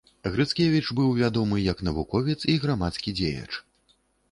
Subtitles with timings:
[0.35, 3.49] Грыцкевіч быў вядомы як навуковец і грамадскі дзеяч.